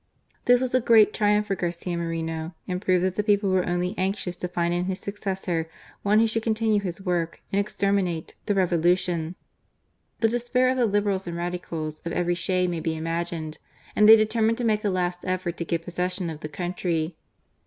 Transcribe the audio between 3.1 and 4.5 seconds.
the people were only anxious to